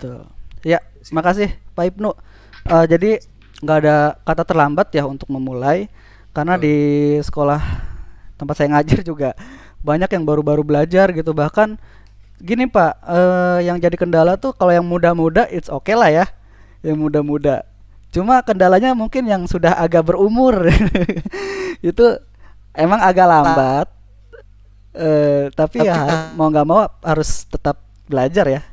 Betul. 0.00 0.24
Ya, 0.64 0.80
makasih 1.12 1.52
Pak 1.76 1.92
Ibnu. 1.92 2.16
Uh, 2.64 2.84
jadi 2.88 3.20
nggak 3.60 3.78
ada 3.84 4.16
kata 4.24 4.42
terlambat 4.48 4.88
ya 4.96 5.04
untuk 5.04 5.28
memulai 5.28 5.92
karena 6.32 6.56
di 6.56 7.16
sekolah 7.20 7.60
tempat 8.40 8.54
saya 8.56 8.72
ngajar 8.72 9.04
juga 9.04 9.36
banyak 9.84 10.08
yang 10.08 10.24
baru-baru 10.24 10.64
belajar 10.64 11.12
gitu 11.12 11.36
bahkan 11.36 11.76
gini 12.40 12.64
Pak, 12.64 13.04
uh, 13.04 13.58
yang 13.60 13.76
jadi 13.76 13.92
kendala 14.00 14.40
tuh 14.40 14.56
kalau 14.56 14.72
yang 14.72 14.84
muda-muda 14.88 15.44
it's 15.52 15.68
okay 15.68 15.92
lah 15.92 16.08
ya, 16.08 16.24
yang 16.80 16.96
muda-muda. 16.96 17.68
Cuma 18.10 18.40
kendalanya 18.40 18.96
mungkin 18.96 19.28
yang 19.28 19.44
sudah 19.44 19.76
agak 19.76 20.08
berumur 20.08 20.66
itu 21.84 22.06
emang 22.72 23.00
agak 23.04 23.28
lambat. 23.28 23.86
Uh, 24.90 25.52
tapi, 25.54 25.84
tapi 25.84 25.86
ya 25.86 26.32
mau 26.34 26.48
nggak 26.48 26.66
mau 26.66 26.88
harus 27.04 27.44
tetap 27.44 27.76
belajar 28.08 28.48
ya. 28.48 28.64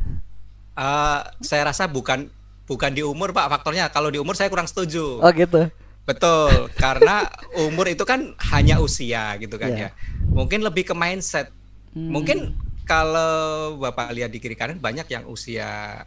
Uh, 0.77 1.25
saya 1.41 1.65
rasa 1.65 1.89
bukan 1.89 2.29
bukan 2.69 2.93
di 2.93 3.01
umur 3.01 3.33
Pak 3.33 3.49
faktornya. 3.49 3.89
Kalau 3.89 4.13
di 4.13 4.21
umur 4.21 4.37
saya 4.37 4.53
kurang 4.53 4.69
setuju. 4.69 5.17
Oh 5.17 5.31
gitu. 5.33 5.73
Betul, 6.07 6.71
karena 6.79 7.27
umur 7.67 7.91
itu 7.91 8.07
kan 8.07 8.31
hanya 8.55 8.79
usia 8.79 9.35
gitu 9.43 9.59
kan 9.59 9.75
yeah. 9.75 9.91
ya. 9.91 10.31
Mungkin 10.31 10.63
lebih 10.63 10.87
ke 10.87 10.95
mindset. 10.95 11.51
Hmm. 11.91 12.15
Mungkin 12.15 12.55
kalau 12.87 13.75
Bapak 13.75 14.15
lihat 14.15 14.31
di 14.31 14.39
kiri 14.39 14.55
kanan 14.55 14.79
banyak 14.79 15.03
yang 15.11 15.27
usia 15.27 15.99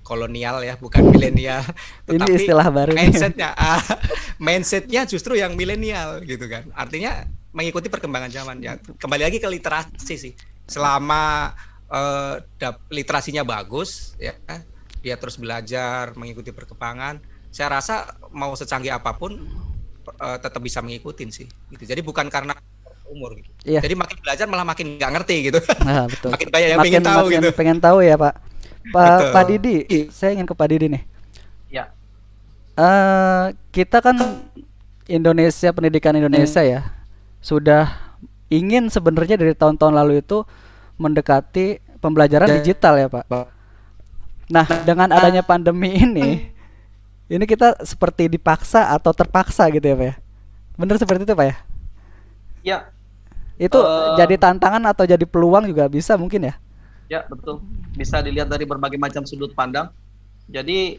kolonial 0.00 0.64
ya, 0.64 0.80
bukan 0.80 1.04
milenial. 1.04 1.60
Ini 2.08 2.32
istilah 2.32 2.72
baru. 2.72 2.96
Mindsetnya, 2.96 3.52
ah, 3.52 3.84
mindsetnya 4.46 5.04
justru 5.04 5.36
yang 5.36 5.52
milenial 5.52 6.24
gitu 6.24 6.48
kan. 6.48 6.72
Artinya 6.72 7.28
mengikuti 7.52 7.92
perkembangan 7.92 8.32
zaman 8.32 8.56
ya. 8.64 8.80
Kembali 8.80 9.28
lagi 9.28 9.36
ke 9.36 9.52
literasi 9.52 10.16
sih. 10.16 10.32
Selama 10.64 11.52
uh, 11.92 12.40
literasinya 12.88 13.44
bagus 13.44 14.16
ya, 14.16 14.32
dia 15.04 15.14
terus 15.20 15.36
belajar 15.36 16.16
mengikuti 16.16 16.50
perkembangan. 16.50 17.20
Saya 17.52 17.68
rasa 17.76 18.16
mau 18.32 18.56
secanggih 18.56 18.96
apa 18.96 19.12
pun 19.12 19.36
uh, 20.08 20.38
tetap 20.40 20.58
bisa 20.64 20.80
mengikuti 20.80 21.28
sih. 21.28 21.46
Gitu. 21.68 21.84
Jadi 21.84 22.00
bukan 22.00 22.32
karena 22.32 22.56
umur 23.12 23.36
gitu. 23.36 23.52
Iya. 23.68 23.84
Jadi 23.84 23.94
makin 23.94 24.16
belajar 24.24 24.46
malah 24.48 24.64
makin 24.64 24.96
nggak 24.96 25.10
ngerti 25.20 25.36
gitu. 25.52 25.60
Nah, 25.84 26.08
betul. 26.12 26.32
makin 26.32 26.48
banyak 26.48 26.68
yang 26.72 26.80
makin, 26.80 26.88
pengen 26.88 27.04
tahu 27.04 27.26
makin 27.28 27.36
gitu. 27.36 27.50
Pengen 27.52 27.78
tahu 27.78 27.98
ya 28.00 28.14
Pak. 28.16 28.34
Pak 28.82 29.18
Pak 29.30 29.44
Didi, 29.46 29.76
saya 30.10 30.34
ingin 30.34 30.48
ke 30.48 30.54
Pak 30.56 30.66
Didi 30.72 30.86
nih. 30.90 31.02
Ya. 31.70 31.84
Uh, 32.74 33.52
kita 33.70 34.00
kan 34.00 34.16
Indonesia 35.06 35.68
pendidikan 35.76 36.16
Indonesia 36.16 36.64
hmm. 36.64 36.72
ya 36.72 36.80
sudah 37.42 38.16
ingin 38.48 38.86
sebenarnya 38.88 39.34
dari 39.34 39.52
tahun-tahun 39.52 39.92
lalu 39.92 40.22
itu 40.22 40.46
mendekati 40.96 41.81
pembelajaran 42.02 42.50
ya. 42.50 42.54
digital 42.58 42.98
ya 42.98 43.06
Pak. 43.06 43.24
Nah 44.50 44.66
dengan 44.82 45.08
adanya 45.14 45.46
pandemi 45.46 45.94
ini, 45.94 46.50
ini 47.34 47.44
kita 47.46 47.78
seperti 47.86 48.26
dipaksa 48.26 48.90
atau 48.90 49.14
terpaksa 49.14 49.70
gitu 49.70 49.86
ya 49.86 49.94
Pak 49.94 50.06
ya. 50.10 50.14
Bener 50.74 50.98
seperti 50.98 51.22
itu 51.22 51.34
Pak 51.38 51.46
ya? 51.46 51.56
Ya, 52.62 52.78
itu 53.62 53.78
uh, 53.78 54.18
jadi 54.18 54.34
tantangan 54.38 54.82
atau 54.90 55.06
jadi 55.06 55.22
peluang 55.22 55.70
juga 55.70 55.86
bisa 55.86 56.18
mungkin 56.18 56.50
ya? 56.50 56.54
Ya, 57.06 57.20
betul. 57.28 57.60
Bisa 57.94 58.18
dilihat 58.24 58.48
dari 58.48 58.64
berbagai 58.64 58.96
macam 58.96 59.22
sudut 59.22 59.54
pandang. 59.54 59.92
Jadi 60.48 60.98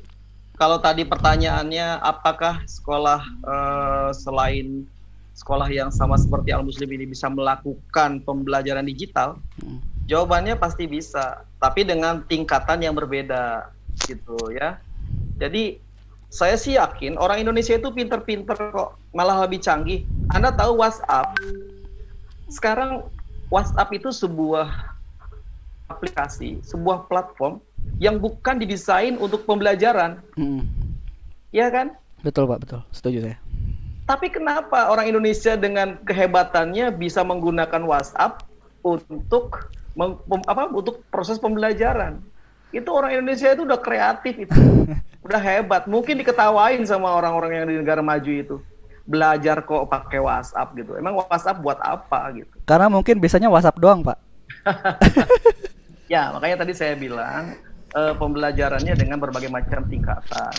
kalau 0.55 0.77
tadi 0.77 1.03
pertanyaannya 1.03 1.99
apakah 1.99 2.61
sekolah 2.69 3.21
uh, 3.41 4.09
selain 4.13 4.85
sekolah 5.33 5.65
yang 5.73 5.89
sama 5.89 6.13
seperti 6.13 6.53
Al 6.53 6.61
Muslim 6.61 6.85
ini 6.93 7.09
bisa 7.09 7.25
melakukan 7.27 8.21
pembelajaran 8.21 8.85
digital? 8.85 9.41
Hmm. 9.57 9.81
Jawabannya 10.07 10.59
pasti 10.59 10.83
bisa, 10.83 11.47
tapi 11.63 11.87
dengan 11.87 12.27
tingkatan 12.27 12.83
yang 12.83 12.91
berbeda 12.91 13.71
gitu 14.03 14.35
ya. 14.51 14.75
Jadi 15.39 15.79
saya 16.33 16.57
sih 16.57 16.75
yakin 16.75 17.15
orang 17.15 17.45
Indonesia 17.45 17.77
itu 17.77 17.93
pinter-pinter 17.93 18.57
kok, 18.57 18.99
malah 19.15 19.45
lebih 19.45 19.63
canggih. 19.63 20.03
Anda 20.33 20.51
tahu 20.51 20.81
WhatsApp 20.81 21.37
sekarang 22.51 23.07
WhatsApp 23.53 23.89
itu 23.93 24.09
sebuah 24.09 24.69
aplikasi, 25.89 26.59
sebuah 26.65 27.05
platform 27.05 27.61
yang 28.01 28.17
bukan 28.17 28.57
didesain 28.57 29.15
untuk 29.21 29.45
pembelajaran. 29.45 30.19
Hmm. 30.33 30.65
Ya 31.53 31.69
kan? 31.69 31.93
Betul 32.25 32.49
Pak, 32.49 32.65
betul. 32.65 32.81
Setuju 32.89 33.29
saya. 33.29 33.37
Tapi 34.03 34.27
kenapa 34.33 34.91
orang 34.91 35.07
Indonesia 35.07 35.55
dengan 35.55 35.95
kehebatannya 36.03 36.91
bisa 36.97 37.23
menggunakan 37.23 37.87
WhatsApp 37.87 38.43
untuk 38.83 39.71
mem, 39.93 40.19
apa 40.45 40.69
untuk 40.69 41.05
proses 41.09 41.37
pembelajaran? 41.37 42.21
Itu 42.73 42.89
orang 42.93 43.21
Indonesia 43.21 43.53
itu 43.53 43.63
udah 43.65 43.79
kreatif 43.79 44.33
itu. 44.37 44.53
udah 45.25 45.39
hebat. 45.39 45.87
Mungkin 45.87 46.19
diketawain 46.19 46.83
sama 46.83 47.13
orang-orang 47.13 47.51
yang 47.61 47.65
di 47.69 47.75
negara 47.79 48.03
maju 48.03 48.31
itu 48.31 48.57
belajar 49.03 49.59
kok 49.63 49.87
pakai 49.91 50.19
WhatsApp 50.19 50.75
gitu. 50.79 50.95
Emang 50.95 51.19
WhatsApp 51.19 51.59
buat 51.59 51.79
apa 51.83 52.31
gitu? 52.35 52.55
Karena 52.63 52.87
mungkin 52.87 53.19
biasanya 53.19 53.51
WhatsApp 53.51 53.79
doang, 53.79 54.03
Pak. 54.03 54.17
ya, 56.13 56.31
makanya 56.31 56.63
tadi 56.63 56.71
saya 56.71 56.95
bilang 56.95 57.59
uh, 57.95 58.15
pembelajarannya 58.15 58.95
dengan 58.95 59.19
berbagai 59.19 59.51
macam 59.51 59.83
tingkatan. 59.87 60.55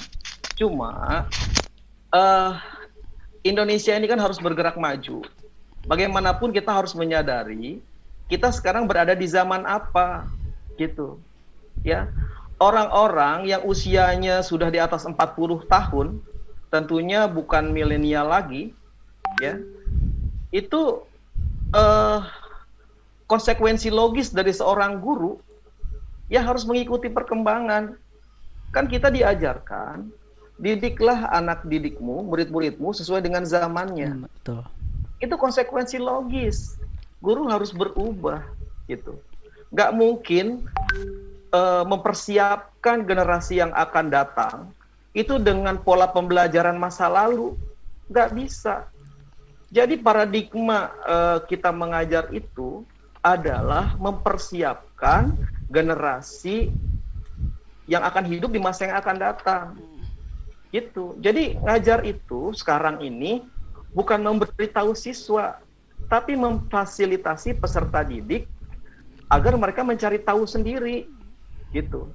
Cuma 0.55 1.25
uh, 2.13 2.51
Indonesia 3.45 3.97
ini 3.97 4.07
kan 4.09 4.21
harus 4.21 4.39
bergerak 4.39 4.77
maju. 4.77 5.25
Bagaimanapun 5.85 6.53
kita 6.53 6.73
harus 6.73 6.97
menyadari 6.97 7.81
kita 8.35 8.51
sekarang 8.51 8.91
berada 8.91 9.15
di 9.15 9.31
zaman 9.31 9.63
apa 9.63 10.27
gitu. 10.75 11.23
Ya. 11.87 12.11
Orang-orang 12.59 13.47
yang 13.47 13.63
usianya 13.63 14.43
sudah 14.43 14.75
di 14.75 14.83
atas 14.83 15.07
40 15.07 15.15
tahun 15.71 16.19
tentunya 16.75 17.31
bukan 17.31 17.71
milenial 17.71 18.27
lagi, 18.27 18.75
ya, 19.39 19.63
itu 20.51 21.07
uh, 21.71 22.19
konsekuensi 23.31 23.95
logis 23.95 24.35
dari 24.35 24.51
seorang 24.51 24.99
guru 24.99 25.39
ya 26.27 26.43
harus 26.43 26.67
mengikuti 26.67 27.07
perkembangan. 27.07 27.95
Kan 28.75 28.91
kita 28.91 29.07
diajarkan, 29.07 30.11
didiklah 30.59 31.31
anak 31.31 31.63
didikmu, 31.63 32.27
murid-muridmu 32.27 32.91
sesuai 32.91 33.23
dengan 33.23 33.47
zamannya. 33.47 34.11
Hmm, 34.11 34.27
betul. 34.27 34.63
Itu 35.23 35.39
konsekuensi 35.39 36.03
logis. 36.03 36.75
Guru 37.25 37.49
harus 37.49 37.73
berubah, 37.73 38.45
gitu. 38.85 39.17
Gak 39.73 39.97
mungkin 39.97 40.69
uh, 41.55 41.89
mempersiapkan 41.89 43.01
generasi 43.09 43.65
yang 43.65 43.73
akan 43.73 44.07
datang 44.13 44.59
itu 45.15 45.39
dengan 45.39 45.79
pola 45.79 46.11
pembelajaran 46.11 46.75
masa 46.75 47.07
lalu 47.07 47.55
nggak 48.11 48.35
bisa. 48.35 48.91
Jadi 49.71 49.99
paradigma 49.99 50.91
uh, 51.07 51.39
kita 51.47 51.71
mengajar 51.71 52.29
itu 52.35 52.83
adalah 53.23 53.95
mempersiapkan 53.97 55.33
generasi 55.71 56.69
yang 57.89 58.05
akan 58.05 58.27
hidup 58.27 58.51
di 58.53 58.61
masa 58.61 58.91
yang 58.91 58.99
akan 58.99 59.17
datang. 59.17 59.67
Gitu. 60.75 61.15
Jadi 61.23 61.59
ngajar 61.63 62.03
itu 62.03 62.51
sekarang 62.55 62.99
ini 63.03 63.47
bukan 63.95 64.19
memberitahu 64.19 64.99
siswa, 64.99 65.63
tapi 66.07 66.37
memfasilitasi 66.39 67.57
peserta 67.59 68.05
didik 68.05 68.49
agar 69.29 69.57
mereka 69.57 69.83
mencari 69.83 70.21
tahu 70.21 70.45
sendiri. 70.45 71.09
Gitu. 71.75 72.07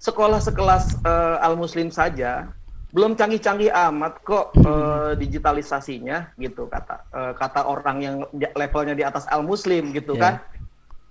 Sekolah 0.00 0.40
sekelas 0.40 1.00
uh, 1.04 1.40
Al 1.40 1.56
Muslim 1.56 1.92
saja 1.92 2.52
belum 2.94 3.18
canggih-canggih 3.18 3.68
amat 3.68 4.22
kok 4.22 4.54
uh, 4.62 5.12
digitalisasinya 5.18 6.32
gitu 6.40 6.70
kata 6.70 7.02
uh, 7.12 7.32
kata 7.36 7.66
orang 7.66 7.96
yang 8.00 8.16
levelnya 8.56 8.94
di 8.96 9.04
atas 9.04 9.28
Al 9.28 9.44
Muslim 9.44 9.92
gitu 9.92 10.16
yeah. 10.16 10.22
kan. 10.22 10.34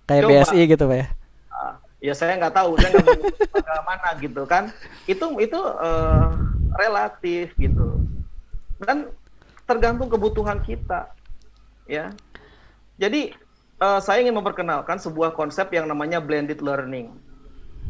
Kayak 0.10 0.24
Coba, 0.26 0.34
BSI 0.34 0.62
gitu 0.66 0.84
pak 0.90 0.98
ya? 0.98 1.08
Uh, 1.52 1.74
ya 2.02 2.14
saya 2.18 2.34
nggak 2.42 2.56
tahu 2.56 2.72
saya 2.82 2.90
nggak 2.90 3.06
tahu 3.06 3.82
mana 3.90 4.10
gitu 4.18 4.42
kan. 4.50 4.64
Itu 5.06 5.26
itu 5.38 5.60
uh, 5.60 6.34
relatif 6.80 7.54
gitu. 7.60 8.02
Dan 8.82 9.14
tergantung 9.70 10.10
kebutuhan 10.10 10.62
kita 10.66 11.14
ya. 11.90 12.12
Jadi 12.98 13.34
uh, 13.82 14.00
saya 14.02 14.24
ingin 14.24 14.36
memperkenalkan 14.36 14.98
sebuah 15.00 15.34
konsep 15.36 15.72
yang 15.74 15.90
namanya 15.90 16.22
blended 16.22 16.62
learning. 16.62 17.14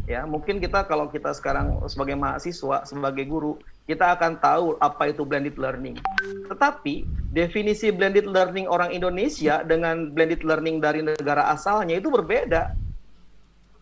Ya 0.06 0.21
mungkin 0.30 0.62
kita 0.62 0.86
kalau 0.86 1.09
kita 1.09 1.33
sekarang 1.33 1.81
sebagai 1.89 2.13
mahasiswa 2.13 2.86
sebagai 2.86 3.25
guru 3.25 3.57
kita 3.89 4.13
akan 4.13 4.38
tahu 4.38 4.77
apa 4.77 5.09
itu 5.09 5.25
blended 5.25 5.57
learning. 5.57 5.97
Tetapi 6.50 7.06
definisi 7.33 7.89
blended 7.89 8.30
learning 8.30 8.69
orang 8.69 8.94
Indonesia 8.94 9.65
dengan 9.65 10.13
blended 10.13 10.45
learning 10.45 10.77
dari 10.77 11.01
negara 11.01 11.50
asalnya 11.50 11.98
itu 11.98 12.13
berbeda. 12.13 12.77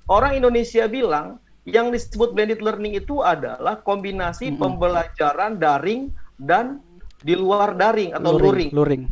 Orang 0.07 0.36
Indonesia 0.36 0.88
bilang 0.88 1.39
yang 1.63 1.92
disebut 1.92 2.36
blended 2.36 2.59
learning 2.59 3.00
itu 3.00 3.24
adalah 3.24 3.80
kombinasi 3.80 4.51
mm 4.51 4.54
-hmm. 4.56 4.63
pembelajaran 4.63 5.51
daring 5.59 6.12
dan 6.36 6.83
di 7.24 7.39
luar 7.39 7.71
daring 7.80 8.12
atau 8.12 8.36
luring, 8.36 8.71
luring. 8.75 9.04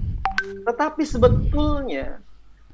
Tetapi 0.68 1.04
sebetulnya 1.06 2.20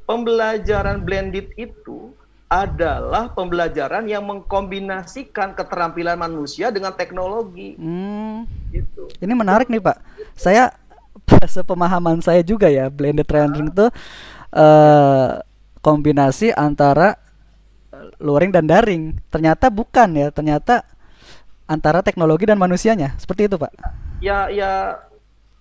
pembelajaran 0.07 1.03
blended 1.03 1.51
itu 1.59 2.15
adalah 2.47 3.27
pembelajaran 3.35 4.07
yang 4.07 4.23
mengkombinasikan 4.23 5.51
keterampilan 5.51 6.15
manusia 6.15 6.71
dengan 6.71 6.95
teknologi. 6.95 7.75
Hmm. 7.75 8.47
Gitu. 8.71 9.11
Ini 9.19 9.33
menarik 9.35 9.67
nih 9.67 9.83
Pak. 9.83 9.97
Saya 10.31 10.71
sepemahaman 11.55 12.23
saya 12.23 12.39
juga 12.39 12.71
ya 12.71 12.87
blended 12.87 13.27
learning 13.27 13.67
itu 13.67 13.87
eh, 14.55 15.29
kombinasi 15.83 16.55
antara 16.55 17.19
luring 18.23 18.55
dan 18.55 18.63
daring. 18.63 19.19
Ternyata 19.27 19.67
bukan 19.67 20.15
ya. 20.15 20.31
Ternyata 20.31 20.87
antara 21.67 21.99
teknologi 21.99 22.47
dan 22.47 22.55
manusianya. 22.55 23.19
Seperti 23.19 23.51
itu 23.51 23.59
Pak. 23.59 23.75
Ya, 24.23 24.47
ya 24.47 25.03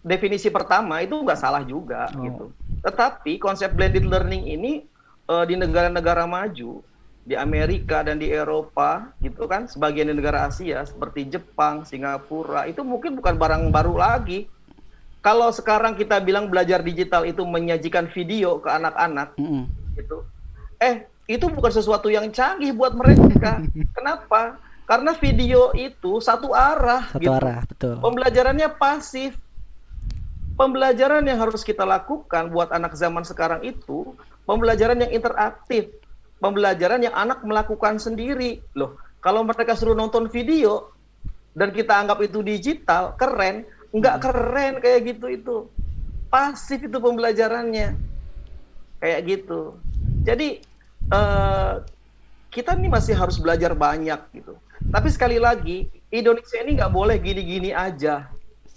definisi 0.06 0.48
pertama 0.48 1.02
itu 1.02 1.18
nggak 1.18 1.34
salah 1.36 1.66
juga 1.66 2.06
Oh. 2.14 2.22
gitu. 2.22 2.44
Tetapi 2.80 3.42
konsep 3.42 3.74
blended 3.74 4.06
learning 4.06 4.46
ini 4.46 4.72
eh, 5.26 5.44
di 5.44 5.58
negara-negara 5.58 6.22
maju, 6.22 6.78
di 7.26 7.34
Amerika 7.34 8.06
dan 8.06 8.22
di 8.22 8.30
Eropa 8.30 9.10
gitu 9.18 9.50
kan, 9.50 9.66
sebagian 9.66 10.06
di 10.06 10.14
negara 10.14 10.46
Asia 10.46 10.86
seperti 10.86 11.26
Jepang, 11.26 11.82
Singapura 11.82 12.70
itu 12.70 12.86
mungkin 12.86 13.18
bukan 13.18 13.34
barang 13.34 13.66
baru 13.68 13.98
lagi. 13.98 14.46
Kalau 15.18 15.50
sekarang 15.50 15.98
kita 15.98 16.22
bilang 16.22 16.46
belajar 16.46 16.78
digital 16.78 17.26
itu 17.26 17.42
menyajikan 17.42 18.06
video 18.06 18.62
ke 18.62 18.70
anak-anak 18.70 19.34
Mm-mm. 19.34 19.66
gitu. 19.98 20.22
Eh, 20.78 21.02
itu 21.26 21.50
bukan 21.50 21.74
sesuatu 21.74 22.06
yang 22.06 22.30
canggih 22.30 22.70
buat 22.70 22.94
mereka. 22.94 23.58
Kenapa? 23.98 24.62
Karena 24.86 25.18
video 25.18 25.74
itu 25.74 26.22
satu 26.22 26.54
arah 26.54 27.10
Satu 27.10 27.26
gitu. 27.26 27.34
arah, 27.34 27.66
betul. 27.66 27.98
Pembelajarannya 27.98 28.70
pasif. 28.78 29.34
Pembelajaran 30.56 31.20
yang 31.28 31.36
harus 31.36 31.60
kita 31.60 31.84
lakukan 31.84 32.48
buat 32.48 32.72
anak 32.72 32.96
zaman 32.96 33.28
sekarang 33.28 33.60
itu 33.60 34.16
pembelajaran 34.48 35.04
yang 35.04 35.12
interaktif. 35.12 35.92
Pembelajaran 36.40 37.04
yang 37.04 37.12
anak 37.12 37.44
melakukan 37.44 38.00
sendiri. 38.00 38.64
Loh, 38.72 38.96
kalau 39.20 39.44
mereka 39.44 39.76
suruh 39.76 39.92
nonton 39.92 40.32
video 40.32 40.96
dan 41.52 41.76
kita 41.76 42.00
anggap 42.00 42.24
itu 42.24 42.40
digital, 42.40 43.12
keren, 43.20 43.68
nggak 43.92 44.16
keren 44.24 44.74
kayak 44.80 45.00
gitu 45.04 45.26
itu. 45.28 45.56
Pasif 46.32 46.80
itu 46.80 46.96
pembelajarannya. 47.04 47.92
Kayak 48.96 49.20
gitu. 49.28 49.76
Jadi 50.24 50.64
eh, 51.12 51.74
kita 52.48 52.72
nih 52.72 52.88
masih 52.88 53.12
harus 53.12 53.36
belajar 53.36 53.76
banyak 53.76 54.20
gitu. 54.32 54.56
Tapi 54.88 55.08
sekali 55.12 55.36
lagi, 55.36 55.84
Indonesia 56.08 56.56
ini 56.64 56.80
nggak 56.80 56.92
boleh 56.96 57.20
gini-gini 57.20 57.76
aja. 57.76 58.35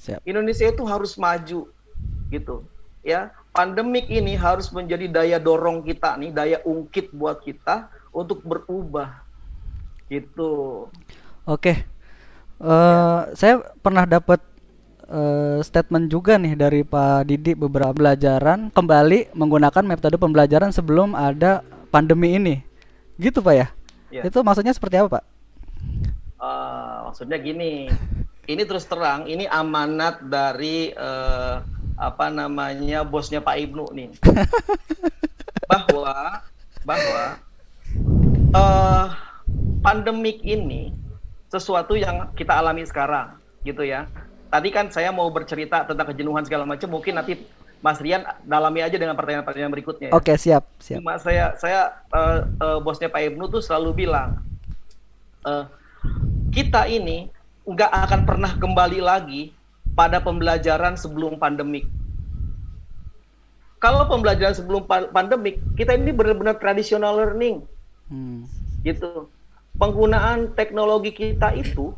Siap. 0.10 0.22
Indonesia 0.26 0.68
itu 0.70 0.84
harus 0.90 1.14
maju 1.18 1.70
gitu 2.30 2.56
ya 3.06 3.34
pandemik 3.54 4.06
ini 4.10 4.38
harus 4.38 4.70
menjadi 4.70 5.10
daya 5.10 5.38
dorong 5.42 5.82
kita 5.82 6.18
nih 6.18 6.32
daya 6.34 6.58
ungkit 6.66 7.10
buat 7.14 7.42
kita 7.42 7.90
untuk 8.14 8.42
berubah 8.46 9.26
gitu 10.10 10.86
Oke. 11.50 11.82
Eh, 12.62 13.20
saya 13.34 13.66
pernah 13.82 14.06
dapat 14.06 14.38
eh, 15.10 15.58
statement 15.66 16.14
juga 16.14 16.38
nih 16.38 16.54
dari 16.54 16.86
Pak 16.86 17.26
Didi 17.26 17.58
beberapa 17.58 17.90
pelajaran 17.90 18.70
kembali 18.70 19.34
menggunakan 19.34 19.82
metode 19.82 20.22
pembelajaran 20.22 20.70
sebelum 20.70 21.18
ada 21.18 21.66
pandemi 21.90 22.38
ini. 22.38 22.62
Gitu 23.18 23.42
Pak 23.42 23.56
ya? 23.58 23.68
Ya. 24.14 24.22
Itu 24.30 24.46
maksudnya 24.46 24.78
seperti 24.78 25.02
apa 25.02 25.18
Pak? 25.18 25.24
Eh, 26.38 26.98
maksudnya 27.10 27.42
gini 27.42 27.90
ini 28.50 28.66
terus 28.66 28.90
terang 28.90 29.30
ini 29.30 29.46
amanat 29.46 30.26
dari 30.26 30.90
eh, 30.90 31.56
apa 32.00 32.26
namanya 32.34 33.06
bosnya 33.06 33.46
Pak 33.46 33.56
Ibnu 33.62 33.86
nih 33.94 34.10
bahwa 35.70 36.42
bahwa 36.82 37.24
eh 38.50 39.08
pandemik 39.86 40.42
ini 40.42 40.90
sesuatu 41.50 41.94
yang 41.94 42.34
kita 42.34 42.58
alami 42.58 42.86
sekarang 42.86 43.38
gitu 43.66 43.86
ya. 43.86 44.10
Tadi 44.50 44.70
kan 44.74 44.90
saya 44.90 45.14
mau 45.14 45.30
bercerita 45.30 45.86
tentang 45.86 46.10
kejenuhan 46.10 46.42
segala 46.42 46.66
macam 46.66 46.90
mungkin 46.90 47.22
nanti 47.22 47.38
Mas 47.80 48.02
Rian 48.02 48.26
dalami 48.44 48.82
aja 48.84 48.98
dengan 48.98 49.14
pertanyaan-pertanyaan 49.16 49.72
berikutnya. 49.72 50.10
ya. 50.12 50.14
Oke, 50.18 50.36
siap, 50.36 50.68
siap. 50.82 51.00
Cuma 51.00 51.16
saya 51.22 51.54
saya 51.62 52.02
eh, 52.12 52.40
eh, 52.44 52.80
bosnya 52.82 53.14
Pak 53.14 53.22
Ibnu 53.34 53.46
tuh 53.48 53.62
selalu 53.62 54.06
bilang 54.06 54.42
eh, 55.46 55.66
kita 56.50 56.90
ini 56.90 57.30
nggak 57.70 57.92
akan 57.94 58.22
pernah 58.26 58.52
kembali 58.58 59.00
lagi 59.00 59.54
pada 59.94 60.18
pembelajaran 60.18 60.98
sebelum 60.98 61.38
pandemik. 61.38 61.86
Kalau 63.78 64.10
pembelajaran 64.10 64.58
sebelum 64.58 64.84
pa- 64.90 65.08
pandemik, 65.08 65.62
kita 65.78 65.96
ini 65.96 66.12
benar-benar 66.12 66.58
traditional 66.58 67.16
learning 67.16 67.64
Hmm. 68.10 68.50
gitu. 68.82 69.30
Penggunaan 69.78 70.52
teknologi 70.58 71.14
kita 71.14 71.54
itu 71.54 71.94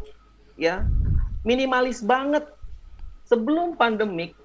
ya 0.60 0.84
minimalis 1.42 2.04
banget. 2.04 2.46
Sebelum 3.26 3.80
pandemik, 3.80 4.36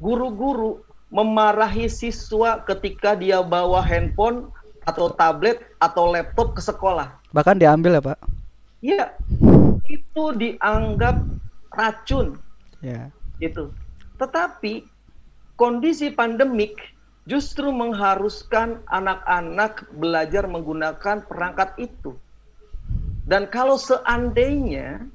guru-guru 0.00 0.80
memarahi 1.12 1.86
siswa 1.92 2.58
ketika 2.64 3.12
dia 3.14 3.44
bawa 3.44 3.84
handphone 3.84 4.48
atau 4.82 5.12
tablet 5.12 5.60
atau 5.76 6.10
laptop 6.10 6.56
ke 6.56 6.62
sekolah. 6.64 7.20
Bahkan 7.30 7.60
diambil 7.60 8.00
ya 8.00 8.02
Pak? 8.02 8.18
Ya, 8.80 9.04
itu 9.94 10.24
dianggap 10.34 11.22
racun 11.74 12.38
Ya. 12.84 13.08
itu. 13.40 13.72
Tetapi 14.20 14.84
kondisi 15.56 16.12
pandemik 16.12 16.76
justru 17.24 17.72
mengharuskan 17.72 18.84
anak-anak 18.92 19.88
belajar 19.96 20.44
menggunakan 20.44 21.24
perangkat 21.24 21.72
itu. 21.80 22.12
Dan 23.24 23.48
kalau 23.48 23.80
seandainya 23.80 25.08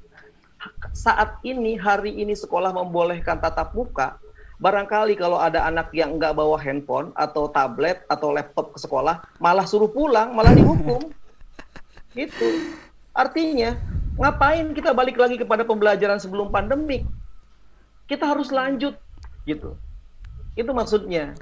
saat 0.90 1.38
ini 1.46 1.78
hari 1.78 2.10
ini 2.18 2.34
sekolah 2.34 2.74
membolehkan 2.74 3.38
tatap 3.38 3.70
muka, 3.70 4.18
barangkali 4.58 5.14
kalau 5.14 5.38
ada 5.38 5.62
anak 5.64 5.94
yang 5.94 6.18
nggak 6.18 6.34
bawa 6.34 6.58
handphone 6.58 7.14
atau 7.14 7.46
tablet 7.54 8.02
atau 8.10 8.34
laptop 8.34 8.74
ke 8.74 8.78
sekolah, 8.82 9.22
malah 9.38 9.64
suruh 9.64 9.88
pulang, 9.88 10.34
malah 10.34 10.50
dihukum. 10.50 11.00
Itu 12.18 12.74
artinya 13.14 13.78
ngapain 14.20 14.76
kita 14.76 14.92
balik 14.92 15.16
lagi 15.16 15.40
kepada 15.40 15.64
pembelajaran 15.64 16.20
sebelum 16.20 16.52
pandemik? 16.52 17.08
Kita 18.04 18.28
harus 18.28 18.52
lanjut 18.52 19.00
gitu. 19.48 19.74
Itu 20.54 20.70
maksudnya. 20.76 21.32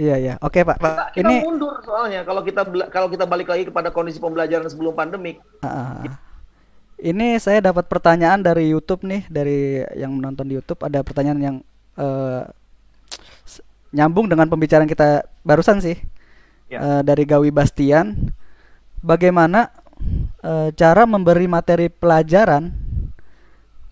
Iya, 0.00 0.16
iya. 0.18 0.34
Oke 0.40 0.64
Pak. 0.64 0.80
Kita, 0.80 1.04
kita 1.12 1.28
Ini 1.28 1.36
mundur 1.44 1.78
soalnya 1.84 2.24
kalau 2.24 2.42
kita 2.42 2.64
kalau 2.88 3.08
kita 3.12 3.28
balik 3.28 3.52
lagi 3.52 3.68
kepada 3.68 3.92
kondisi 3.92 4.18
pembelajaran 4.18 4.66
sebelum 4.66 4.96
pandemik. 4.96 5.38
Ah, 5.60 6.00
ini 6.96 7.36
saya 7.36 7.60
dapat 7.60 7.86
pertanyaan 7.92 8.40
dari 8.40 8.72
YouTube 8.72 9.04
nih, 9.04 9.28
dari 9.28 9.84
yang 9.94 10.16
menonton 10.16 10.48
di 10.48 10.56
YouTube 10.56 10.80
ada 10.80 11.04
pertanyaan 11.04 11.38
yang 11.38 11.56
s- 13.44 13.62
nyambung 13.92 14.32
dengan 14.32 14.48
pembicaraan 14.48 14.88
kita 14.88 15.28
barusan 15.44 15.84
sih. 15.84 16.00
Ya. 16.72 16.80
Eh, 16.80 17.00
dari 17.04 17.28
Gawi 17.28 17.52
Bastian, 17.52 18.32
bagaimana 19.04 19.68
eh, 20.42 20.68
cara 20.74 21.06
memberi 21.06 21.46
materi 21.46 21.86
pelajaran 21.88 22.70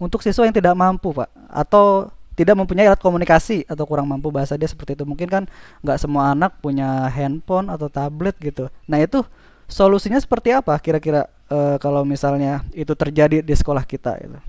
untuk 0.00 0.20
siswa 0.24 0.44
yang 0.44 0.56
tidak 0.56 0.74
mampu, 0.74 1.14
Pak, 1.14 1.28
atau 1.48 2.10
tidak 2.40 2.56
mempunyai 2.56 2.88
alat 2.88 3.04
komunikasi 3.04 3.68
atau 3.68 3.84
kurang 3.84 4.08
mampu 4.08 4.32
bahasa 4.32 4.56
dia 4.56 4.64
seperti 4.64 4.96
itu. 4.96 5.04
Mungkin 5.04 5.28
kan 5.28 5.44
nggak 5.84 5.98
semua 6.00 6.32
anak 6.32 6.56
punya 6.64 7.04
handphone 7.12 7.68
atau 7.68 7.92
tablet 7.92 8.32
gitu. 8.40 8.72
Nah 8.88 8.96
itu 8.96 9.20
solusinya 9.68 10.16
seperti 10.16 10.56
apa 10.56 10.72
kira-kira 10.80 11.28
eh, 11.52 11.76
kalau 11.76 12.00
misalnya 12.02 12.64
itu 12.72 12.96
terjadi 12.96 13.44
di 13.44 13.54
sekolah 13.54 13.84
kita 13.84 14.16
itu? 14.24 14.40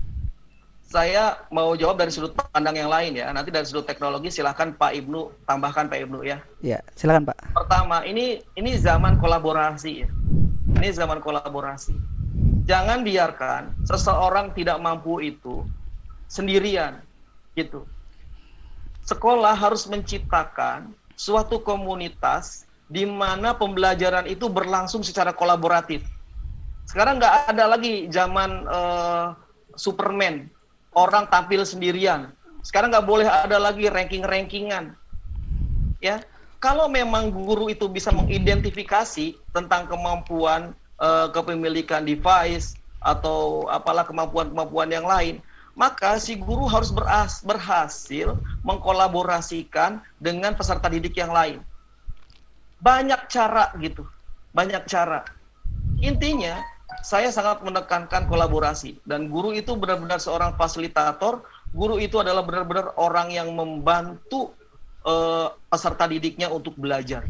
Saya 0.92 1.40
mau 1.48 1.72
jawab 1.72 1.96
dari 2.04 2.12
sudut 2.12 2.36
pandang 2.36 2.76
yang 2.76 2.92
lain 2.92 3.16
ya. 3.16 3.32
Nanti 3.32 3.48
dari 3.48 3.64
sudut 3.64 3.88
teknologi 3.88 4.28
silahkan 4.28 4.76
Pak 4.76 4.92
Ibnu 4.92 5.48
tambahkan 5.48 5.88
Pak 5.88 5.98
Ibnu 6.04 6.20
ya. 6.20 6.40
Ya 6.60 6.84
silakan 6.96 7.28
Pak. 7.28 7.56
Pertama, 7.56 8.04
ini 8.04 8.44
ini 8.56 8.76
zaman 8.76 9.16
kolaborasi 9.16 10.04
ya. 10.04 10.08
Ini 10.78 10.88
zaman 10.94 11.20
kolaborasi. 11.20 11.94
Jangan 12.64 13.02
biarkan 13.02 13.74
seseorang 13.84 14.54
tidak 14.54 14.78
mampu 14.78 15.18
itu 15.18 15.66
sendirian 16.30 17.02
gitu. 17.58 17.84
Sekolah 19.02 19.52
harus 19.52 19.84
menciptakan 19.90 20.94
suatu 21.18 21.58
komunitas 21.58 22.64
di 22.86 23.02
mana 23.02 23.52
pembelajaran 23.52 24.30
itu 24.30 24.46
berlangsung 24.46 25.02
secara 25.02 25.34
kolaboratif. 25.34 26.06
Sekarang 26.86 27.18
nggak 27.18 27.50
ada 27.50 27.64
lagi 27.66 28.06
zaman 28.08 28.62
eh, 28.64 29.26
Superman, 29.74 30.46
orang 30.94 31.26
tampil 31.26 31.66
sendirian. 31.66 32.30
Sekarang 32.62 32.94
nggak 32.94 33.06
boleh 33.08 33.26
ada 33.26 33.58
lagi 33.58 33.90
ranking-rankingan 33.90 34.94
ya 36.02 36.18
kalau 36.62 36.86
memang 36.86 37.34
guru 37.34 37.66
itu 37.66 37.90
bisa 37.90 38.14
mengidentifikasi 38.14 39.34
tentang 39.50 39.90
kemampuan 39.90 40.70
eh, 41.02 41.28
kepemilikan 41.34 42.06
device 42.06 42.78
atau 43.02 43.66
apalah 43.66 44.06
kemampuan-kemampuan 44.06 44.88
yang 44.94 45.04
lain 45.04 45.42
maka 45.74 46.20
si 46.22 46.38
guru 46.38 46.70
harus 46.70 46.94
beras- 46.94 47.42
berhasil 47.42 48.38
mengkolaborasikan 48.62 49.98
dengan 50.22 50.54
peserta 50.54 50.86
didik 50.86 51.18
yang 51.18 51.34
lain 51.34 51.58
banyak 52.78 53.26
cara 53.26 53.74
gitu 53.82 54.06
banyak 54.52 54.84
cara. 54.84 55.24
Intinya, 56.04 56.60
saya 57.00 57.32
sangat 57.32 57.64
menekankan 57.64 58.28
kolaborasi 58.28 59.00
dan 59.08 59.32
guru 59.32 59.56
itu 59.56 59.72
benar-benar 59.74 60.20
seorang 60.20 60.52
fasilitator. 60.54 61.40
Guru 61.72 61.96
itu 61.96 62.20
adalah 62.20 62.44
benar-benar 62.44 62.92
orang 63.00 63.32
yang 63.32 63.48
membantu 63.56 64.52
uh, 65.06 65.52
peserta 65.70 66.04
didiknya 66.08 66.48
untuk 66.50 66.74
belajar. 66.78 67.26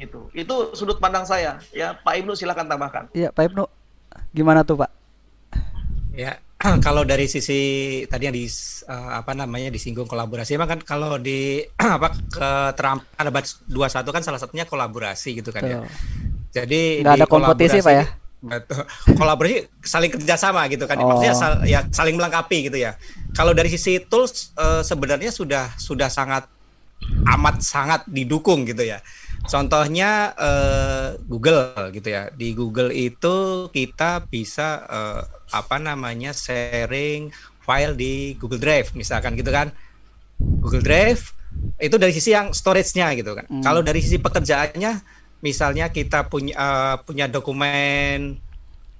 Itu, 0.00 0.28
itu 0.34 0.54
sudut 0.74 0.98
pandang 0.98 1.22
saya. 1.22 1.62
Ya, 1.70 1.94
Pak 1.94 2.14
Ibnu 2.24 2.34
silakan 2.34 2.66
tambahkan. 2.66 3.04
Iya, 3.14 3.30
Pak 3.30 3.52
Ibnu, 3.52 3.64
gimana 4.34 4.66
tuh 4.66 4.82
Pak? 4.82 4.90
Ya, 6.12 6.42
kalau 6.86 7.02
dari 7.02 7.26
sisi 7.26 7.60
tadi 8.06 8.28
yang 8.28 8.36
di 8.36 8.46
uh, 8.90 9.18
apa 9.18 9.32
namanya 9.32 9.70
disinggung 9.70 10.06
kolaborasi, 10.06 10.58
emang 10.58 10.78
kan 10.78 10.80
kalau 10.82 11.16
di 11.16 11.62
apa 11.96 12.12
keterampilan 12.30 13.26
abad 13.30 13.44
21 13.70 14.14
kan 14.16 14.22
salah 14.22 14.40
satunya 14.40 14.66
kolaborasi 14.66 15.38
gitu 15.40 15.50
kan 15.54 15.62
ya. 15.64 15.78
Jadi 16.52 17.00
nggak 17.00 17.16
ada 17.24 17.28
kompetisi 17.28 17.80
pak 17.80 17.94
ya? 17.96 18.04
Betul. 18.42 18.82
Kolaborasi 19.22 19.70
saling 19.86 20.10
kerjasama 20.12 20.66
gitu 20.68 20.84
kan. 20.90 20.98
Oh. 20.98 21.14
Maksudnya 21.14 21.34
sal, 21.38 21.52
ya 21.62 21.86
saling 21.94 22.18
melengkapi 22.18 22.68
gitu 22.68 22.76
ya. 22.76 22.98
Kalau 23.32 23.54
dari 23.54 23.70
sisi 23.70 24.02
tools 24.02 24.52
uh, 24.58 24.82
sebenarnya 24.82 25.30
sudah 25.30 25.72
sudah 25.78 26.10
sangat 26.10 26.44
amat 27.36 27.62
sangat 27.62 28.06
didukung 28.08 28.66
gitu 28.66 28.82
ya. 28.84 28.98
Contohnya 29.42 30.30
uh, 30.38 31.18
Google 31.26 31.90
gitu 31.90 32.08
ya. 32.08 32.30
Di 32.30 32.54
Google 32.54 32.94
itu 32.94 33.66
kita 33.74 34.26
bisa 34.30 34.86
uh, 34.86 35.22
apa 35.50 35.76
namanya 35.82 36.30
sharing 36.30 37.34
file 37.62 37.94
di 37.98 38.38
Google 38.38 38.62
Drive 38.62 38.94
misalkan 38.94 39.34
gitu 39.34 39.50
kan. 39.50 39.74
Google 40.38 40.82
Drive 40.82 41.34
itu 41.82 41.96
dari 41.98 42.12
sisi 42.14 42.30
yang 42.34 42.54
storage-nya 42.54 43.14
gitu 43.18 43.34
kan. 43.34 43.46
Hmm. 43.50 43.62
Kalau 43.62 43.82
dari 43.82 43.98
sisi 43.98 44.22
pekerjaannya 44.22 45.02
misalnya 45.42 45.90
kita 45.90 46.30
punya 46.30 46.54
uh, 46.54 46.96
punya 47.02 47.26
dokumen 47.26 48.38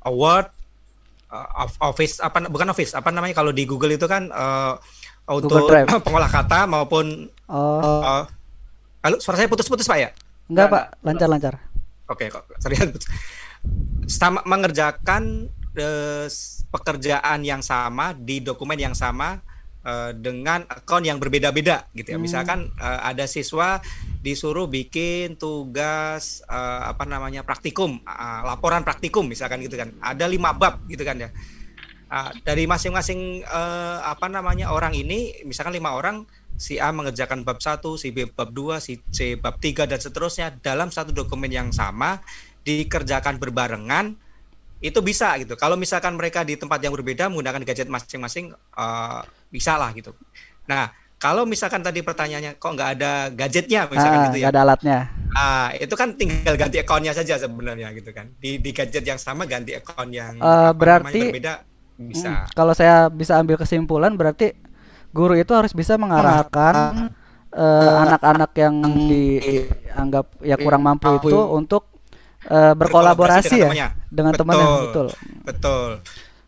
award 0.02 0.50
uh, 1.30 1.70
office 1.86 2.18
apa 2.18 2.50
bukan 2.50 2.74
office 2.74 2.98
apa 2.98 3.14
namanya 3.14 3.38
kalau 3.38 3.54
di 3.54 3.62
Google 3.62 3.94
itu 3.94 4.10
kan 4.10 4.26
uh, 4.34 4.74
untuk 5.30 5.70
pengolah 6.06 6.26
kata 6.26 6.66
maupun 6.66 7.30
oh. 7.52 8.00
uh, 8.00 8.24
halo 9.04 9.20
suara 9.20 9.36
saya 9.36 9.48
putus-putus 9.52 9.84
Pak 9.84 9.98
ya? 10.00 10.10
Enggak 10.48 10.66
Pak, 10.72 10.84
lancar-lancar. 11.04 11.54
Oke 12.08 12.32
kok, 12.32 12.48
sorry. 12.58 12.80
Sama 14.08 14.40
mengerjakan 14.48 15.52
uh, 15.76 16.26
pekerjaan 16.72 17.44
yang 17.44 17.60
sama 17.60 18.16
di 18.16 18.40
dokumen 18.40 18.80
yang 18.80 18.96
sama 18.96 19.44
uh, 19.84 20.10
dengan 20.16 20.64
akun 20.66 21.04
yang 21.04 21.20
berbeda-beda 21.20 21.86
gitu 21.92 22.16
ya. 22.16 22.18
Hmm. 22.18 22.24
Misalkan 22.24 22.58
uh, 22.80 23.00
ada 23.04 23.28
siswa 23.28 23.78
disuruh 24.22 24.66
bikin 24.70 25.36
tugas 25.36 26.42
uh, 26.46 26.88
apa 26.88 27.04
namanya 27.04 27.44
praktikum, 27.44 28.00
uh, 28.06 28.40
laporan 28.46 28.82
praktikum 28.82 29.28
misalkan 29.28 29.62
gitu 29.62 29.76
kan. 29.78 29.92
Ada 30.00 30.26
lima 30.26 30.56
bab 30.56 30.82
gitu 30.88 31.04
kan 31.04 31.20
ya. 31.20 31.30
Uh, 32.12 32.28
dari 32.44 32.68
masing-masing 32.68 33.40
uh, 33.48 34.04
apa 34.04 34.28
namanya 34.28 34.68
orang 34.68 34.92
ini, 34.92 35.32
misalkan 35.48 35.72
lima 35.72 35.96
orang, 35.96 36.28
si 36.56 36.78
A 36.78 36.92
mengerjakan 36.94 37.42
bab 37.42 37.58
satu, 37.58 38.00
si 38.00 38.14
B 38.14 38.28
bab 38.28 38.52
dua, 38.52 38.78
si 38.78 39.00
C 39.10 39.34
bab 39.36 39.58
tiga 39.58 39.84
dan 39.84 39.98
seterusnya 39.98 40.54
dalam 40.62 40.88
satu 40.92 41.10
dokumen 41.10 41.50
yang 41.50 41.70
sama 41.74 42.22
dikerjakan 42.62 43.42
berbarengan 43.42 44.14
itu 44.82 44.98
bisa 44.98 45.38
gitu. 45.38 45.54
Kalau 45.54 45.78
misalkan 45.78 46.18
mereka 46.18 46.42
di 46.42 46.58
tempat 46.58 46.82
yang 46.82 46.90
berbeda 46.90 47.30
menggunakan 47.30 47.62
gadget 47.62 47.86
masing-masing 47.86 48.50
uh, 48.74 49.22
bisa 49.48 49.78
lah 49.78 49.94
gitu. 49.94 50.10
Nah, 50.66 50.90
kalau 51.22 51.46
misalkan 51.46 51.86
tadi 51.86 52.02
pertanyaannya 52.02 52.58
kok 52.58 52.72
nggak 52.74 52.90
ada 52.98 53.30
gadgetnya 53.30 53.86
misalkan 53.86 54.18
ah, 54.18 54.26
gitu 54.26 54.38
ya. 54.42 54.46
ada 54.50 54.60
alatnya. 54.66 54.98
Ah, 55.38 55.70
itu 55.78 55.94
kan 55.94 56.18
tinggal 56.18 56.58
ganti 56.58 56.82
akunnya 56.82 57.14
saja 57.14 57.38
sebenarnya 57.38 57.94
gitu 57.94 58.10
kan. 58.10 58.26
Di 58.42 58.58
di 58.58 58.70
gadget 58.74 59.06
yang 59.06 59.22
sama 59.22 59.46
ganti 59.46 59.70
akun 59.78 60.10
yang 60.10 60.42
uh, 60.42 60.74
berarti 60.74 61.30
berbeda 61.30 61.62
bisa. 62.02 62.42
Hmm, 62.42 62.50
kalau 62.58 62.74
saya 62.74 63.06
bisa 63.06 63.38
ambil 63.38 63.54
kesimpulan 63.54 64.18
berarti 64.18 64.50
guru 65.12 65.36
itu 65.36 65.52
harus 65.52 65.76
bisa 65.76 66.00
mengarahkan 66.00 67.12
eh, 67.52 67.94
anak-anak 68.08 68.50
uh, 68.50 68.58
yang 68.58 68.74
dianggap 69.06 70.26
ya 70.40 70.56
kurang 70.56 70.82
mampu 70.88 71.08
itu 71.20 71.38
untuk 71.52 71.92
uh, 72.48 72.72
berkolaborasi, 72.72 73.60
berkolaborasi 73.60 73.78
ya 73.78 73.88
dengan 74.08 74.32
temannya 74.32 74.66
betul. 74.88 75.06
Betul. 75.44 75.90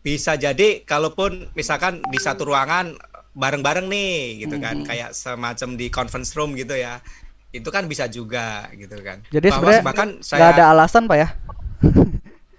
bisa 0.05 0.37
jadi 0.37 0.85
kalaupun 0.85 1.49
misalkan 1.57 1.97
di 2.13 2.21
satu 2.21 2.45
ruangan 2.45 2.93
bareng-bareng 3.33 3.89
nih 3.89 4.45
gitu 4.45 4.61
kan. 4.61 4.79
Mm 4.79 4.81
-hmm. 4.81 4.89
kayak 4.89 5.09
semacam 5.17 5.69
di 5.75 5.87
conference 5.89 6.31
room 6.37 6.53
gitu 6.53 6.73
ya. 6.77 7.01
Itu 7.49 7.73
kan 7.73 7.89
bisa 7.89 8.05
juga 8.05 8.69
gitu 8.77 9.01
kan. 9.01 9.25
Jadi 9.33 9.47
sebenarnya 9.49 9.81
bahkan 9.81 10.09
saya 10.21 10.53
ada 10.53 10.71
alasan 10.71 11.09
pak 11.09 11.17
ya? 11.17 11.29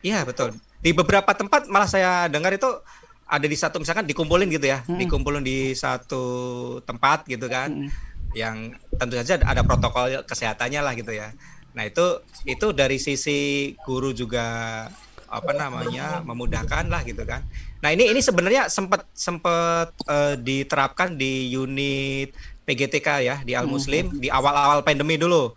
Iya 0.06 0.22
betul. 0.22 0.54
Di 0.78 0.94
beberapa 0.94 1.34
tempat 1.34 1.66
malah 1.66 1.90
saya 1.90 2.30
dengar 2.30 2.54
itu 2.54 2.68
ada 3.26 3.46
di 3.46 3.56
satu 3.58 3.82
misalkan 3.82 4.06
dikumpulin 4.06 4.46
gitu 4.50 4.70
ya 4.70 4.86
hmm. 4.86 4.98
dikumpulin 5.02 5.42
di 5.42 5.74
satu 5.74 6.24
tempat 6.86 7.26
gitu 7.26 7.50
kan 7.50 7.74
hmm. 7.74 7.90
yang 8.38 8.74
tentu 8.96 9.18
saja 9.18 9.42
ada 9.42 9.66
protokol 9.66 10.22
kesehatannya 10.22 10.80
lah 10.80 10.94
gitu 10.94 11.10
ya 11.10 11.34
nah 11.76 11.84
itu 11.84 12.22
itu 12.48 12.72
dari 12.72 12.96
sisi 12.96 13.74
guru 13.84 14.14
juga 14.14 14.86
apa 15.26 15.52
namanya 15.52 16.22
memudahkan 16.22 16.86
lah 16.86 17.02
gitu 17.02 17.26
kan. 17.26 17.42
Nah 17.82 17.90
ini 17.92 18.10
ini 18.10 18.22
sebenarnya 18.22 18.70
sempat 18.70 19.06
sempat 19.12 19.92
uh, 20.06 20.34
diterapkan 20.38 21.18
di 21.18 21.50
unit 21.52 22.32
PGTK 22.66 23.08
ya 23.22 23.36
di 23.42 23.52
Al 23.54 23.66
Muslim 23.66 24.10
hmm. 24.10 24.22
di 24.22 24.28
awal-awal 24.30 24.82
pandemi 24.86 25.18
dulu 25.18 25.54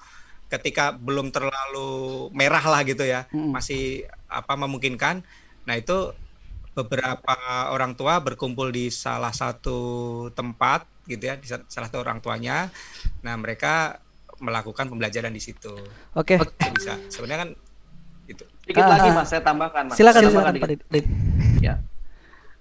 ketika 0.50 0.98
belum 0.98 1.30
terlalu 1.30 2.34
merah 2.34 2.66
lah 2.66 2.82
gitu 2.82 3.06
ya 3.06 3.30
hmm. 3.30 3.54
masih 3.54 4.06
apa 4.26 4.58
memungkinkan. 4.58 5.22
Nah 5.70 5.76
itu 5.78 6.14
beberapa 6.74 7.36
orang 7.74 7.98
tua 7.98 8.22
berkumpul 8.22 8.70
di 8.72 8.94
salah 8.94 9.34
satu 9.34 10.30
tempat 10.32 10.86
gitu 11.10 11.24
ya 11.26 11.36
di 11.36 11.48
salah 11.50 11.88
satu 11.90 12.00
orang 12.02 12.22
tuanya. 12.22 12.70
Nah 13.26 13.36
mereka 13.36 14.00
melakukan 14.40 14.88
pembelajaran 14.88 15.34
di 15.34 15.42
situ. 15.44 15.74
Oke. 16.16 16.40
Okay. 16.40 16.70
Bisa. 16.72 16.96
Sebenarnya 17.12 17.40
kan 17.44 17.52
Sedikit 18.70 18.86
uh, 18.86 18.92
lagi 18.94 19.10
Mas, 19.10 19.28
saya 19.34 19.42
tambahkan 19.42 19.84
Mas. 19.90 19.98
Silakan 19.98 20.22
silakan 20.30 20.54
Pak 20.62 20.70
Ya. 21.58 21.82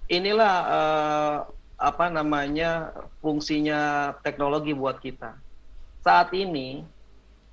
Inilah 0.08 0.54
uh, 0.64 1.36
apa 1.76 2.08
namanya 2.08 2.96
fungsinya 3.20 4.12
teknologi 4.24 4.72
buat 4.72 4.96
kita. 4.96 5.36
Saat 6.00 6.32
ini 6.32 6.80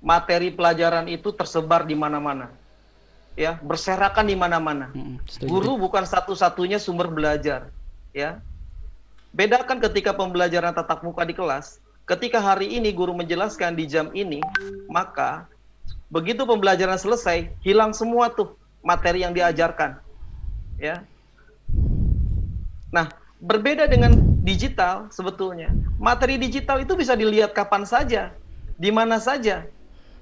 materi 0.00 0.48
pelajaran 0.48 1.04
itu 1.12 1.36
tersebar 1.36 1.84
di 1.84 1.92
mana-mana. 1.92 2.48
Ya, 3.36 3.60
berserakan 3.60 4.32
di 4.32 4.36
mana-mana. 4.36 4.88
Hmm, 4.96 5.20
Guru 5.44 5.76
bukan 5.76 6.08
satu-satunya 6.08 6.80
sumber 6.80 7.12
belajar, 7.12 7.68
ya. 8.16 8.40
Bedakan 9.36 9.76
ketika 9.84 10.16
pembelajaran 10.16 10.72
tatap 10.72 11.04
muka 11.04 11.20
di 11.28 11.36
kelas, 11.36 11.84
ketika 12.08 12.40
hari 12.40 12.80
ini 12.80 12.88
guru 12.96 13.12
menjelaskan 13.12 13.76
di 13.76 13.84
jam 13.84 14.08
ini, 14.16 14.40
maka 14.88 15.44
Begitu 16.06 16.46
pembelajaran 16.46 16.94
selesai, 16.94 17.50
hilang 17.66 17.90
semua 17.90 18.30
tuh 18.30 18.54
materi 18.78 19.26
yang 19.26 19.34
diajarkan. 19.34 19.98
Ya. 20.78 21.02
Nah, 22.94 23.10
berbeda 23.42 23.90
dengan 23.90 24.14
digital 24.46 25.10
sebetulnya. 25.10 25.74
Materi 25.98 26.38
digital 26.38 26.78
itu 26.86 26.94
bisa 26.94 27.18
dilihat 27.18 27.50
kapan 27.58 27.82
saja, 27.82 28.30
di 28.78 28.94
mana 28.94 29.18
saja, 29.18 29.66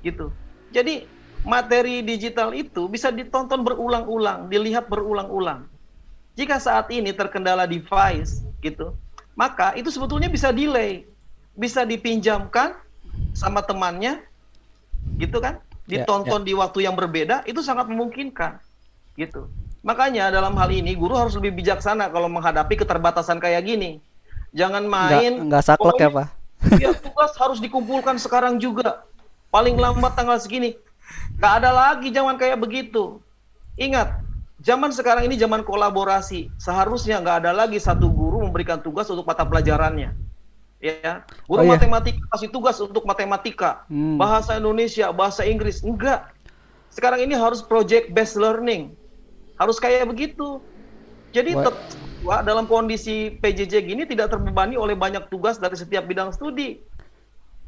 gitu. 0.00 0.32
Jadi 0.72 1.04
materi 1.44 2.00
digital 2.00 2.50
itu 2.56 2.88
bisa 2.90 3.12
ditonton 3.12 3.62
berulang-ulang, 3.62 4.48
dilihat 4.48 4.88
berulang-ulang. 4.88 5.68
Jika 6.34 6.58
saat 6.58 6.90
ini 6.90 7.14
terkendala 7.14 7.68
device, 7.68 8.42
gitu, 8.58 8.96
maka 9.38 9.76
itu 9.78 9.92
sebetulnya 9.92 10.26
bisa 10.26 10.50
delay, 10.50 11.06
bisa 11.54 11.86
dipinjamkan 11.86 12.74
sama 13.36 13.62
temannya, 13.62 14.24
gitu 15.20 15.38
kan? 15.38 15.62
Ya, 15.84 16.00
ditonton 16.00 16.40
yeah, 16.40 16.48
yeah. 16.48 16.48
di 16.48 16.60
waktu 16.64 16.78
yang 16.88 16.96
berbeda 16.96 17.36
itu 17.44 17.60
sangat 17.60 17.92
memungkinkan 17.92 18.56
gitu 19.20 19.52
makanya 19.84 20.32
dalam 20.32 20.56
hal 20.56 20.72
ini 20.72 20.96
guru 20.96 21.12
harus 21.12 21.36
lebih 21.36 21.60
bijaksana 21.60 22.08
kalau 22.08 22.24
menghadapi 22.32 22.72
keterbatasan 22.72 23.36
kayak 23.36 23.68
gini 23.68 24.00
jangan 24.56 24.88
main 24.88 25.44
nggak, 25.44 25.60
saklek 25.60 26.00
ya 26.00 26.08
pak 26.08 26.26
ya 26.80 26.90
tugas 26.96 27.36
harus 27.36 27.60
dikumpulkan 27.60 28.16
sekarang 28.16 28.56
juga 28.56 29.04
paling 29.52 29.76
lambat 29.76 30.16
tanggal 30.16 30.40
segini 30.40 30.80
nggak 31.38 31.52
ada 31.62 31.70
lagi 31.70 32.08
zaman 32.14 32.38
kayak 32.38 32.58
begitu. 32.60 33.18
Ingat 33.74 34.22
zaman 34.62 34.90
sekarang 34.94 35.26
ini 35.28 35.36
zaman 35.36 35.66
kolaborasi. 35.66 36.48
Seharusnya 36.56 37.20
nggak 37.20 37.44
ada 37.44 37.52
lagi 37.52 37.76
satu 37.76 38.08
guru 38.08 38.44
memberikan 38.46 38.80
tugas 38.80 39.10
untuk 39.10 39.26
mata 39.26 39.42
pelajarannya. 39.42 40.14
Ya 40.84 41.24
guru 41.48 41.64
oh, 41.64 41.64
iya. 41.64 41.80
matematika 41.80 42.20
kasih 42.36 42.50
tugas 42.52 42.76
untuk 42.76 43.08
matematika 43.08 43.88
hmm. 43.88 44.20
bahasa 44.20 44.60
Indonesia 44.60 45.08
bahasa 45.10 45.42
Inggris. 45.48 45.80
Enggak 45.80 46.28
sekarang 46.92 47.26
ini 47.26 47.34
harus 47.34 47.64
project 47.64 48.14
based 48.14 48.38
learning. 48.38 48.94
Harus 49.58 49.82
kayak 49.82 50.06
begitu. 50.06 50.62
Jadi 51.34 51.58
tetap 51.58 51.74
dalam 52.46 52.70
kondisi 52.70 53.34
PJJ 53.42 53.74
gini 53.84 54.02
tidak 54.06 54.30
terbebani 54.30 54.78
oleh 54.78 54.94
banyak 54.94 55.26
tugas 55.28 55.58
dari 55.58 55.74
setiap 55.74 56.06
bidang 56.06 56.30
studi. 56.30 56.78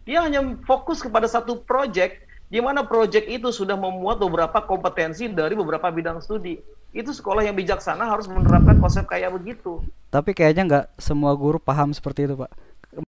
Dia 0.07 0.23
hanya 0.23 0.55
fokus 0.63 1.03
kepada 1.03 1.27
satu 1.27 1.67
project 1.67 2.26
di 2.47 2.63
mana 2.63 2.87
proyek 2.87 3.27
itu 3.27 3.51
sudah 3.51 3.75
memuat 3.75 4.23
beberapa 4.23 4.63
kompetensi 4.63 5.27
dari 5.27 5.59
beberapa 5.59 5.91
bidang 5.91 6.23
studi. 6.23 6.59
Itu 6.95 7.13
sekolah 7.13 7.45
yang 7.45 7.59
bijaksana 7.59 8.07
harus 8.07 8.31
menerapkan 8.31 8.79
konsep 8.79 9.05
kayak 9.05 9.35
begitu. 9.35 9.83
Tapi 10.09 10.33
kayaknya 10.33 10.63
nggak 10.65 10.87
semua 10.97 11.35
guru 11.35 11.59
paham 11.59 11.93
seperti 11.93 12.31
itu, 12.31 12.35
Pak. 12.39 12.51